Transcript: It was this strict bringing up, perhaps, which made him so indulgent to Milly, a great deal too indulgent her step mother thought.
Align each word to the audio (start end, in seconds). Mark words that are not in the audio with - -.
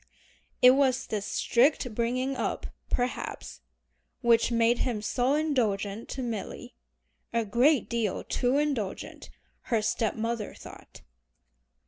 It 0.63 0.71
was 0.71 1.05
this 1.05 1.27
strict 1.27 1.93
bringing 1.93 2.35
up, 2.35 2.65
perhaps, 2.89 3.61
which 4.21 4.51
made 4.51 4.79
him 4.79 4.99
so 4.99 5.35
indulgent 5.35 6.09
to 6.09 6.23
Milly, 6.23 6.73
a 7.31 7.45
great 7.45 7.87
deal 7.87 8.23
too 8.23 8.57
indulgent 8.57 9.29
her 9.65 9.83
step 9.83 10.15
mother 10.15 10.55
thought. 10.55 11.03